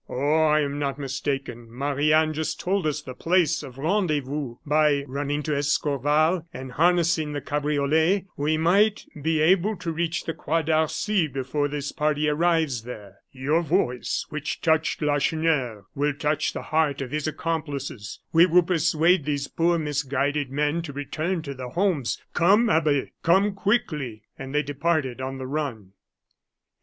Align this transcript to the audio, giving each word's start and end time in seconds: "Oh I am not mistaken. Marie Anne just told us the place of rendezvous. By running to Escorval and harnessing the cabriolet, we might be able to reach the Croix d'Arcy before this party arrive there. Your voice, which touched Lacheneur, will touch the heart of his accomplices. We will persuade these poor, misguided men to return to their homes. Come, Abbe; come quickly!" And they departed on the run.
"Oh 0.09 0.45
I 0.45 0.61
am 0.61 0.79
not 0.79 0.97
mistaken. 0.97 1.67
Marie 1.69 2.11
Anne 2.11 2.33
just 2.33 2.59
told 2.59 2.87
us 2.87 3.03
the 3.03 3.13
place 3.13 3.61
of 3.61 3.77
rendezvous. 3.77 4.55
By 4.65 5.03
running 5.07 5.43
to 5.43 5.55
Escorval 5.55 6.47
and 6.51 6.71
harnessing 6.71 7.33
the 7.33 7.39
cabriolet, 7.39 8.25
we 8.35 8.57
might 8.57 9.05
be 9.21 9.39
able 9.41 9.75
to 9.75 9.91
reach 9.91 10.23
the 10.23 10.33
Croix 10.33 10.63
d'Arcy 10.63 11.27
before 11.27 11.67
this 11.67 11.91
party 11.91 12.27
arrive 12.27 12.71
there. 12.83 13.17
Your 13.31 13.61
voice, 13.61 14.25
which 14.29 14.59
touched 14.61 15.03
Lacheneur, 15.03 15.85
will 15.93 16.15
touch 16.15 16.51
the 16.53 16.63
heart 16.63 16.99
of 17.01 17.11
his 17.11 17.27
accomplices. 17.27 18.21
We 18.33 18.47
will 18.47 18.63
persuade 18.63 19.25
these 19.25 19.47
poor, 19.47 19.77
misguided 19.77 20.49
men 20.49 20.81
to 20.81 20.93
return 20.93 21.43
to 21.43 21.53
their 21.53 21.69
homes. 21.69 22.19
Come, 22.33 22.71
Abbe; 22.71 23.11
come 23.21 23.53
quickly!" 23.53 24.23
And 24.35 24.55
they 24.55 24.63
departed 24.63 25.21
on 25.21 25.37
the 25.37 25.45
run. 25.45 25.91